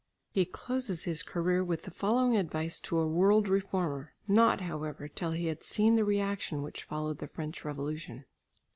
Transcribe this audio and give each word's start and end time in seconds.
He 0.31 0.45
closes 0.45 1.03
his 1.03 1.21
career 1.21 1.63
with 1.63 1.83
the 1.83 1.91
following 1.91 2.35
advice 2.35 2.79
to 2.79 2.97
a 2.97 3.07
world 3.07 3.47
reformer 3.47 4.15
(not, 4.27 4.61
however, 4.61 5.07
till 5.07 5.33
he 5.33 5.45
had 5.45 5.61
seen 5.61 5.95
the 5.95 6.03
reaction 6.03 6.63
which 6.63 6.85
followed 6.85 7.19
the 7.19 7.27
French 7.27 7.63
Revolution). 7.63 8.25